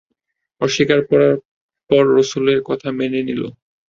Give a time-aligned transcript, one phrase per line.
[0.61, 1.33] অস্বীকার করার
[1.89, 3.41] পর রাসূলের কথা মেনে নিল।